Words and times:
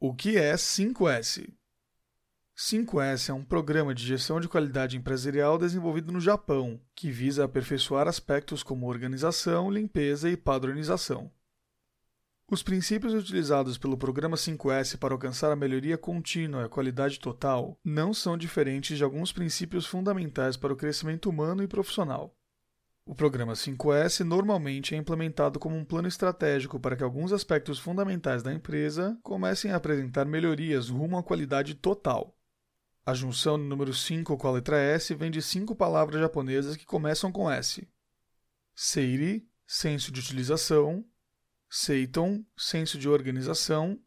O 0.00 0.14
que 0.14 0.36
é 0.36 0.54
5S? 0.54 1.52
5S 2.56 3.30
é 3.30 3.32
um 3.32 3.42
programa 3.42 3.92
de 3.92 4.06
gestão 4.06 4.38
de 4.38 4.46
qualidade 4.46 4.96
empresarial 4.96 5.58
desenvolvido 5.58 6.12
no 6.12 6.20
Japão, 6.20 6.80
que 6.94 7.10
visa 7.10 7.44
aperfeiçoar 7.44 8.06
aspectos 8.06 8.62
como 8.62 8.86
organização, 8.86 9.68
limpeza 9.68 10.30
e 10.30 10.36
padronização. 10.36 11.32
Os 12.48 12.62
princípios 12.62 13.12
utilizados 13.12 13.76
pelo 13.76 13.98
programa 13.98 14.36
5S 14.36 14.96
para 14.96 15.14
alcançar 15.14 15.50
a 15.50 15.56
melhoria 15.56 15.98
contínua 15.98 16.62
e 16.62 16.64
a 16.66 16.68
qualidade 16.68 17.18
total 17.18 17.76
não 17.84 18.14
são 18.14 18.38
diferentes 18.38 18.96
de 18.96 19.02
alguns 19.02 19.32
princípios 19.32 19.84
fundamentais 19.84 20.56
para 20.56 20.72
o 20.72 20.76
crescimento 20.76 21.28
humano 21.28 21.60
e 21.60 21.66
profissional. 21.66 22.37
O 23.08 23.14
programa 23.14 23.54
5S 23.54 24.20
normalmente 24.20 24.94
é 24.94 24.98
implementado 24.98 25.58
como 25.58 25.74
um 25.74 25.82
plano 25.82 26.06
estratégico 26.06 26.78
para 26.78 26.94
que 26.94 27.02
alguns 27.02 27.32
aspectos 27.32 27.78
fundamentais 27.78 28.42
da 28.42 28.52
empresa 28.52 29.18
comecem 29.22 29.70
a 29.70 29.76
apresentar 29.76 30.26
melhorias 30.26 30.90
rumo 30.90 31.16
à 31.16 31.22
qualidade 31.22 31.74
total. 31.74 32.36
A 33.06 33.14
junção 33.14 33.56
do 33.56 33.64
número 33.64 33.94
5 33.94 34.36
com 34.36 34.46
a 34.46 34.50
letra 34.50 34.76
S 34.76 35.14
vem 35.14 35.30
de 35.30 35.40
cinco 35.40 35.74
palavras 35.74 36.20
japonesas 36.20 36.76
que 36.76 36.84
começam 36.84 37.32
com 37.32 37.50
S. 37.50 37.88
Seiri, 38.74 39.48
senso 39.66 40.12
de 40.12 40.20
utilização. 40.20 41.02
Seiton, 41.66 42.44
senso 42.58 42.98
de 42.98 43.08
organização. 43.08 43.98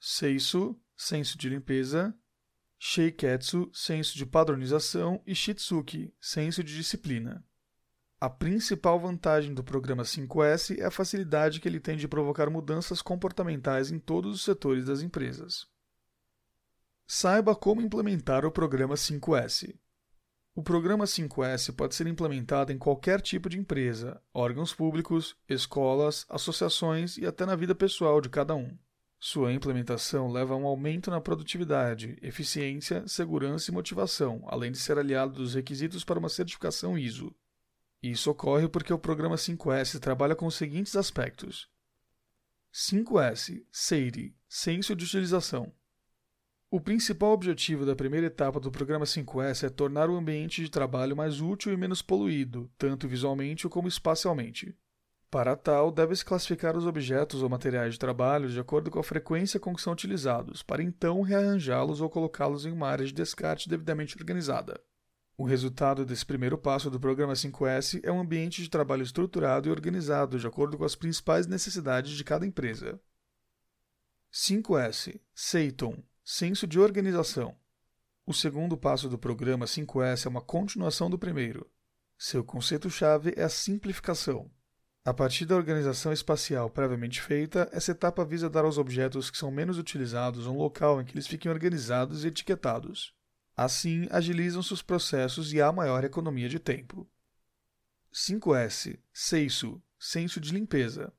Seisu, 0.00 0.76
senso 0.96 1.38
de 1.38 1.48
limpeza. 1.48 2.12
Sheiketsu, 2.76 3.70
senso 3.72 4.16
de 4.16 4.26
padronização. 4.26 5.22
E 5.24 5.32
Shitsuki, 5.32 6.12
senso 6.20 6.64
de 6.64 6.74
disciplina. 6.74 7.47
A 8.20 8.28
principal 8.28 8.98
vantagem 8.98 9.54
do 9.54 9.62
programa 9.62 10.02
5S 10.02 10.76
é 10.76 10.84
a 10.84 10.90
facilidade 10.90 11.60
que 11.60 11.68
ele 11.68 11.78
tem 11.78 11.96
de 11.96 12.08
provocar 12.08 12.50
mudanças 12.50 13.00
comportamentais 13.00 13.92
em 13.92 13.98
todos 14.00 14.34
os 14.34 14.42
setores 14.42 14.86
das 14.86 15.02
empresas. 15.02 15.68
Saiba 17.06 17.54
como 17.54 17.80
implementar 17.80 18.44
o 18.44 18.50
programa 18.50 18.96
5S. 18.96 19.72
O 20.52 20.64
programa 20.64 21.04
5S 21.04 21.72
pode 21.72 21.94
ser 21.94 22.08
implementado 22.08 22.72
em 22.72 22.76
qualquer 22.76 23.20
tipo 23.20 23.48
de 23.48 23.56
empresa, 23.56 24.20
órgãos 24.34 24.74
públicos, 24.74 25.36
escolas, 25.48 26.26
associações 26.28 27.18
e 27.18 27.24
até 27.24 27.46
na 27.46 27.54
vida 27.54 27.72
pessoal 27.72 28.20
de 28.20 28.28
cada 28.28 28.52
um. 28.52 28.76
Sua 29.20 29.52
implementação 29.52 30.28
leva 30.28 30.54
a 30.54 30.56
um 30.56 30.66
aumento 30.66 31.08
na 31.08 31.20
produtividade, 31.20 32.18
eficiência, 32.20 33.06
segurança 33.06 33.70
e 33.70 33.74
motivação, 33.74 34.42
além 34.48 34.72
de 34.72 34.78
ser 34.78 34.98
aliado 34.98 35.34
dos 35.34 35.54
requisitos 35.54 36.02
para 36.02 36.18
uma 36.18 36.28
certificação 36.28 36.98
ISO. 36.98 37.32
Isso 38.02 38.30
ocorre 38.30 38.68
porque 38.68 38.92
o 38.92 38.98
programa 38.98 39.36
5S 39.36 39.98
trabalha 39.98 40.36
com 40.36 40.46
os 40.46 40.54
seguintes 40.54 40.96
aspectos: 40.96 41.68
5S 42.72 43.64
SEIRI 43.70 44.36
Senso 44.48 44.94
de 44.94 45.04
Utilização 45.04 45.72
o 46.70 46.78
principal 46.78 47.32
objetivo 47.32 47.86
da 47.86 47.96
primeira 47.96 48.26
etapa 48.26 48.60
do 48.60 48.70
programa 48.70 49.06
5S 49.06 49.66
é 49.66 49.70
tornar 49.70 50.10
o 50.10 50.16
ambiente 50.16 50.62
de 50.62 50.70
trabalho 50.70 51.16
mais 51.16 51.40
útil 51.40 51.72
e 51.72 51.78
menos 51.78 52.02
poluído, 52.02 52.70
tanto 52.76 53.08
visualmente 53.08 53.66
como 53.70 53.88
espacialmente. 53.88 54.76
Para 55.30 55.56
tal, 55.56 55.90
deve-se 55.90 56.22
classificar 56.22 56.76
os 56.76 56.84
objetos 56.84 57.42
ou 57.42 57.48
materiais 57.48 57.94
de 57.94 57.98
trabalho 57.98 58.50
de 58.50 58.60
acordo 58.60 58.90
com 58.90 58.98
a 58.98 59.02
frequência 59.02 59.58
com 59.58 59.74
que 59.74 59.80
são 59.80 59.94
utilizados, 59.94 60.62
para 60.62 60.82
então 60.82 61.22
rearranjá-los 61.22 62.02
ou 62.02 62.10
colocá-los 62.10 62.66
em 62.66 62.70
uma 62.70 62.88
área 62.88 63.06
de 63.06 63.14
descarte 63.14 63.66
devidamente 63.66 64.18
organizada. 64.18 64.78
O 65.40 65.44
resultado 65.44 66.04
desse 66.04 66.26
primeiro 66.26 66.58
passo 66.58 66.90
do 66.90 66.98
programa 66.98 67.32
5S 67.32 68.00
é 68.02 68.10
um 68.10 68.18
ambiente 68.18 68.60
de 68.60 68.68
trabalho 68.68 69.04
estruturado 69.04 69.68
e 69.68 69.70
organizado 69.70 70.36
de 70.36 70.44
acordo 70.44 70.76
com 70.76 70.82
as 70.82 70.96
principais 70.96 71.46
necessidades 71.46 72.16
de 72.16 72.24
cada 72.24 72.44
empresa. 72.44 73.00
5S 74.32 75.20
Seiton 75.32 76.02
Senso 76.24 76.66
de 76.66 76.80
organização. 76.80 77.56
O 78.26 78.34
segundo 78.34 78.76
passo 78.76 79.08
do 79.08 79.16
programa 79.16 79.64
5S 79.64 80.26
é 80.26 80.28
uma 80.28 80.42
continuação 80.42 81.08
do 81.08 81.16
primeiro. 81.16 81.70
Seu 82.18 82.42
conceito-chave 82.42 83.32
é 83.36 83.44
a 83.44 83.48
simplificação. 83.48 84.50
A 85.04 85.14
partir 85.14 85.46
da 85.46 85.54
organização 85.54 86.12
espacial 86.12 86.68
previamente 86.68 87.22
feita, 87.22 87.68
essa 87.72 87.92
etapa 87.92 88.24
visa 88.24 88.50
dar 88.50 88.64
aos 88.64 88.76
objetos 88.76 89.30
que 89.30 89.38
são 89.38 89.52
menos 89.52 89.78
utilizados 89.78 90.48
um 90.48 90.56
local 90.56 91.00
em 91.00 91.04
que 91.04 91.14
eles 91.14 91.28
fiquem 91.28 91.48
organizados 91.48 92.24
e 92.24 92.26
etiquetados. 92.26 93.16
Assim, 93.58 94.06
agilizam-se 94.12 94.72
os 94.72 94.82
processos 94.82 95.52
e 95.52 95.60
há 95.60 95.72
maior 95.72 96.04
economia 96.04 96.48
de 96.48 96.60
tempo. 96.60 97.10
5S 98.14 99.00
Seisu 99.12 99.82
Senso 99.98 100.40
de 100.40 100.52
limpeza. 100.52 101.12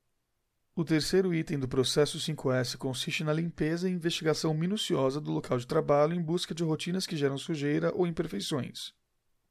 O 0.74 0.86
terceiro 0.86 1.34
item 1.34 1.60
do 1.60 1.68
processo 1.68 2.18
5S 2.18 2.78
consiste 2.78 3.26
na 3.26 3.34
limpeza 3.34 3.90
e 3.90 3.92
investigação 3.92 4.54
minuciosa 4.54 5.20
do 5.20 5.32
local 5.32 5.58
de 5.58 5.68
trabalho 5.68 6.14
em 6.14 6.22
busca 6.22 6.56
de 6.56 6.64
rotinas 6.64 7.06
que 7.06 7.18
geram 7.18 7.38
sujeira 7.38 7.92
ou 7.94 8.08
imperfeições. 8.08 8.94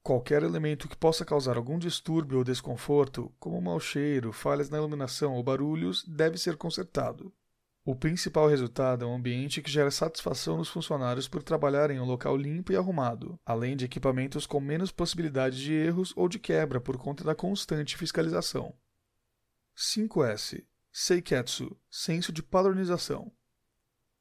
Qualquer 0.03 0.43
elemento 0.43 0.89
que 0.89 0.97
possa 0.97 1.27
causar 1.27 1.59
algum 1.59 1.79
distúrbio 1.79 2.39
ou 2.39 2.45
desconforto, 2.45 3.31
como 3.39 3.61
mau 3.61 3.79
cheiro, 3.79 4.33
falhas 4.33 4.71
na 4.71 4.79
iluminação 4.79 5.35
ou 5.35 5.43
barulhos, 5.43 6.07
deve 6.09 6.39
ser 6.39 6.57
consertado. 6.57 7.31
O 7.91 7.97
principal 7.97 8.47
resultado 8.49 9.03
é 9.03 9.09
um 9.09 9.15
ambiente 9.15 9.63
que 9.63 9.71
gera 9.71 9.91
satisfação 9.91 10.59
nos 10.59 10.69
funcionários 10.69 11.27
por 11.27 11.43
trabalhar 11.43 11.91
em 11.91 11.99
um 11.99 12.05
local 12.05 12.37
limpo 12.37 12.71
e 12.71 12.77
arrumado, 12.77 13.41
além 13.47 13.75
de 13.75 13.87
equipamentos 13.87 14.47
com 14.47 14.61
menos 14.61 14.93
possibilidade 14.93 15.57
de 15.57 15.73
erros 15.73 16.13
ou 16.15 16.29
de 16.29 16.39
quebra 16.39 16.83
por 16.83 16.99
conta 16.99 17.25
da 17.25 17.35
constante 17.35 17.97
fiscalização. 17.97 18.75
5S 19.75 20.67
Seiketsu 20.93 21.75
senso 21.91 22.31
de 22.31 22.43
padronização. 22.43 23.33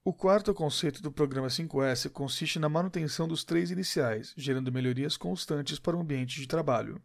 O 0.01 0.13
quarto 0.13 0.53
conceito 0.53 1.01
do 1.01 1.11
programa 1.11 1.49
5S 1.49 2.09
consiste 2.09 2.59
na 2.59 2.69
manutenção 2.69 3.27
dos 3.27 3.43
três 3.43 3.69
iniciais, 3.69 4.33
gerando 4.37 4.71
melhorias 4.71 5.17
constantes 5.17 5.77
para 5.77 5.97
o 5.97 5.99
ambiente 5.99 6.39
de 6.39 6.47
trabalho. 6.47 7.03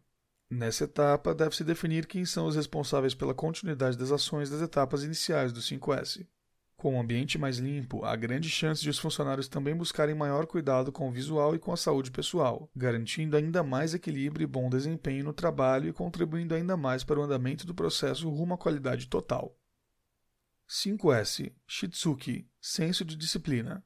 Nessa 0.49 0.85
etapa, 0.85 1.35
deve-se 1.35 1.65
definir 1.65 2.07
quem 2.07 2.25
são 2.25 2.45
os 2.45 2.55
responsáveis 2.55 3.13
pela 3.13 3.33
continuidade 3.33 3.97
das 3.97 4.13
ações 4.13 4.49
das 4.49 4.61
etapas 4.61 5.03
iniciais 5.03 5.51
do 5.51 5.59
5S. 5.59 6.25
Com 6.83 6.95
um 6.95 6.99
ambiente 6.99 7.37
mais 7.37 7.59
limpo, 7.59 8.03
há 8.03 8.13
grande 8.13 8.49
chance 8.49 8.81
de 8.81 8.89
os 8.89 8.99
funcionários 8.99 9.47
também 9.47 9.73
buscarem 9.73 10.13
maior 10.13 10.45
cuidado 10.45 10.91
com 10.91 11.07
o 11.07 11.11
visual 11.13 11.55
e 11.55 11.57
com 11.57 11.71
a 11.71 11.77
saúde 11.77 12.11
pessoal, 12.11 12.69
garantindo 12.75 13.37
ainda 13.37 13.63
mais 13.63 13.93
equilíbrio 13.93 14.43
e 14.43 14.47
bom 14.47 14.69
desempenho 14.69 15.23
no 15.23 15.31
trabalho 15.31 15.87
e 15.87 15.93
contribuindo 15.93 16.53
ainda 16.53 16.75
mais 16.75 17.01
para 17.01 17.17
o 17.17 17.23
andamento 17.23 17.65
do 17.65 17.73
processo 17.73 18.29
rumo 18.29 18.55
à 18.55 18.57
qualidade 18.57 19.07
total. 19.07 19.57
5S 20.69 21.53
Shitsuki 21.65 22.49
Senso 22.59 23.05
de 23.05 23.15
disciplina. 23.15 23.81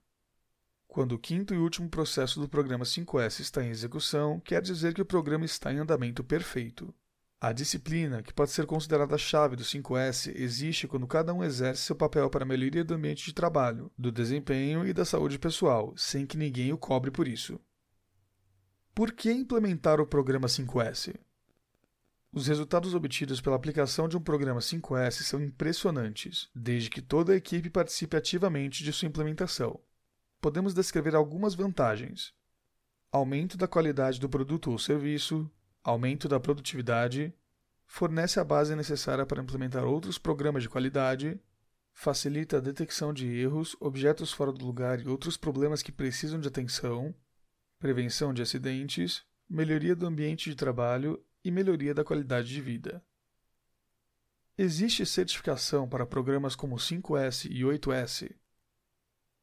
Quando 0.87 1.11
o 1.11 1.19
quinto 1.19 1.53
e 1.53 1.57
último 1.59 1.87
processo 1.91 2.39
do 2.39 2.49
programa 2.49 2.83
5S 2.83 3.41
está 3.41 3.63
em 3.63 3.69
execução, 3.69 4.39
quer 4.39 4.59
dizer 4.59 4.95
que 4.95 5.03
o 5.03 5.05
programa 5.05 5.45
está 5.45 5.71
em 5.71 5.77
andamento 5.77 6.23
perfeito. 6.23 6.91
A 7.39 7.51
disciplina, 7.51 8.23
que 8.23 8.33
pode 8.33 8.49
ser 8.49 8.65
considerada 8.65 9.13
a 9.13 9.17
chave 9.17 9.55
do 9.55 9.63
5S, 9.63 10.33
existe 10.35 10.87
quando 10.87 11.05
cada 11.05 11.31
um 11.35 11.43
exerce 11.43 11.83
seu 11.83 11.95
papel 11.95 12.31
para 12.31 12.43
a 12.43 12.47
melhoria 12.47 12.83
do 12.83 12.95
ambiente 12.95 13.25
de 13.25 13.33
trabalho, 13.33 13.91
do 13.95 14.11
desempenho 14.11 14.87
e 14.87 14.91
da 14.91 15.05
saúde 15.05 15.37
pessoal, 15.37 15.93
sem 15.95 16.25
que 16.25 16.35
ninguém 16.35 16.73
o 16.73 16.77
cobre 16.79 17.11
por 17.11 17.27
isso. 17.27 17.59
Por 18.95 19.11
que 19.11 19.31
implementar 19.31 20.01
o 20.01 20.07
programa 20.07 20.47
5S? 20.47 21.13
Os 22.31 22.47
resultados 22.47 22.95
obtidos 22.95 23.39
pela 23.39 23.55
aplicação 23.55 24.07
de 24.07 24.17
um 24.17 24.21
programa 24.21 24.59
5S 24.59 25.21
são 25.21 25.39
impressionantes, 25.39 26.49
desde 26.55 26.89
que 26.89 27.03
toda 27.03 27.33
a 27.33 27.35
equipe 27.35 27.69
participe 27.69 28.17
ativamente 28.17 28.83
de 28.83 28.91
sua 28.91 29.07
implementação. 29.07 29.79
Podemos 30.41 30.73
descrever 30.73 31.13
algumas 31.13 31.53
vantagens: 31.53 32.33
aumento 33.11 33.55
da 33.57 33.67
qualidade 33.67 34.19
do 34.19 34.27
produto 34.27 34.71
ou 34.71 34.79
serviço, 34.79 35.49
aumento 35.83 36.27
da 36.27 36.39
produtividade, 36.39 37.33
fornece 37.85 38.39
a 38.39 38.43
base 38.43 38.75
necessária 38.75 39.25
para 39.25 39.41
implementar 39.41 39.85
outros 39.85 40.17
programas 40.17 40.63
de 40.63 40.69
qualidade, 40.69 41.39
facilita 41.93 42.57
a 42.57 42.61
detecção 42.61 43.13
de 43.13 43.27
erros, 43.27 43.75
objetos 43.79 44.31
fora 44.31 44.51
do 44.51 44.65
lugar 44.65 44.99
e 44.99 45.07
outros 45.07 45.37
problemas 45.37 45.81
que 45.81 45.91
precisam 45.91 46.39
de 46.39 46.47
atenção, 46.47 47.15
prevenção 47.79 48.33
de 48.33 48.41
acidentes, 48.41 49.25
melhoria 49.49 49.95
do 49.95 50.05
ambiente 50.05 50.49
de 50.49 50.55
trabalho 50.55 51.23
e 51.43 51.49
melhoria 51.49 51.93
da 51.93 52.03
qualidade 52.03 52.49
de 52.49 52.61
vida. 52.61 53.03
Existe 54.57 55.05
certificação 55.05 55.87
para 55.87 56.05
programas 56.05 56.55
como 56.55 56.75
5S 56.75 57.47
e 57.49 57.61
8S. 57.61 58.35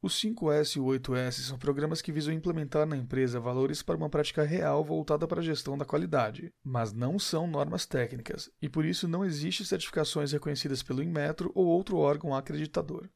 Os 0.05 0.21
5S 0.21 0.75
e 0.75 0.79
o 0.79 0.85
8S 0.85 1.31
são 1.47 1.57
programas 1.57 1.99
que 1.99 2.11
visam 2.11 2.31
implementar 2.31 2.85
na 2.85 2.95
empresa 2.95 3.39
valores 3.39 3.81
para 3.81 3.97
uma 3.97 4.07
prática 4.07 4.43
real 4.43 4.85
voltada 4.85 5.27
para 5.27 5.39
a 5.39 5.43
gestão 5.43 5.75
da 5.75 5.83
qualidade, 5.83 6.53
mas 6.63 6.93
não 6.93 7.17
são 7.17 7.47
normas 7.47 7.87
técnicas, 7.87 8.47
e 8.61 8.69
por 8.69 8.85
isso 8.85 9.07
não 9.07 9.25
existem 9.25 9.65
certificações 9.65 10.31
reconhecidas 10.31 10.83
pelo 10.83 11.01
Inmetro 11.01 11.51
ou 11.55 11.65
outro 11.65 11.97
órgão 11.97 12.35
acreditador. 12.35 13.09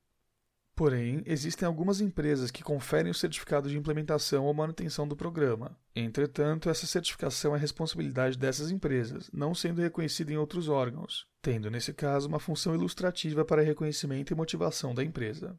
Porém, 0.76 1.22
existem 1.28 1.68
algumas 1.68 2.02
empresas 2.02 2.50
que 2.50 2.64
conferem 2.64 3.12
o 3.12 3.14
certificado 3.14 3.70
de 3.70 3.78
implementação 3.78 4.46
ou 4.46 4.54
manutenção 4.56 5.08
do 5.08 5.16
programa. 5.16 5.78
Entretanto, 5.96 6.72
essa 6.72 6.88
certificação 6.88 7.56
é 7.56 7.60
responsabilidade 7.60 8.36
dessas 8.36 8.72
empresas, 8.72 9.30
não 9.32 9.54
sendo 9.54 9.80
reconhecida 9.80 10.34
em 10.34 10.38
outros 10.38 10.68
órgãos, 10.68 11.28
tendo, 11.40 11.70
nesse 11.70 11.94
caso, 11.94 12.28
uma 12.28 12.40
função 12.40 12.74
ilustrativa 12.74 13.46
para 13.46 13.62
reconhecimento 13.62 14.34
e 14.34 14.36
motivação 14.36 14.96
da 14.96 15.04
empresa. 15.04 15.56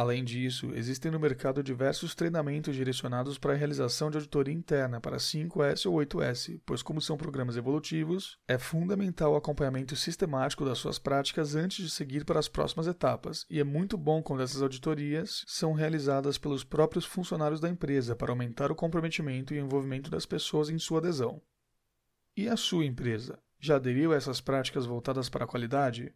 Além 0.00 0.24
disso, 0.24 0.72
existem 0.74 1.12
no 1.12 1.20
mercado 1.20 1.62
diversos 1.62 2.14
treinamentos 2.14 2.74
direcionados 2.74 3.36
para 3.36 3.52
a 3.52 3.54
realização 3.54 4.10
de 4.10 4.16
auditoria 4.16 4.54
interna 4.54 4.98
para 4.98 5.18
5S 5.18 5.84
ou 5.84 5.98
8S, 5.98 6.58
pois, 6.64 6.82
como 6.82 7.02
são 7.02 7.18
programas 7.18 7.58
evolutivos, 7.58 8.38
é 8.48 8.56
fundamental 8.56 9.34
o 9.34 9.36
acompanhamento 9.36 9.94
sistemático 9.94 10.64
das 10.64 10.78
suas 10.78 10.98
práticas 10.98 11.54
antes 11.54 11.84
de 11.84 11.90
seguir 11.90 12.24
para 12.24 12.38
as 12.38 12.48
próximas 12.48 12.86
etapas, 12.86 13.44
e 13.50 13.60
é 13.60 13.62
muito 13.62 13.98
bom 13.98 14.22
quando 14.22 14.42
essas 14.42 14.62
auditorias 14.62 15.44
são 15.46 15.74
realizadas 15.74 16.38
pelos 16.38 16.64
próprios 16.64 17.04
funcionários 17.04 17.60
da 17.60 17.68
empresa 17.68 18.16
para 18.16 18.32
aumentar 18.32 18.72
o 18.72 18.74
comprometimento 18.74 19.52
e 19.52 19.58
envolvimento 19.58 20.10
das 20.10 20.24
pessoas 20.24 20.70
em 20.70 20.78
sua 20.78 21.00
adesão. 21.00 21.42
E 22.34 22.48
a 22.48 22.56
sua 22.56 22.86
empresa? 22.86 23.38
Já 23.58 23.76
aderiu 23.76 24.14
a 24.14 24.16
essas 24.16 24.40
práticas 24.40 24.86
voltadas 24.86 25.28
para 25.28 25.44
a 25.44 25.46
qualidade? 25.46 26.14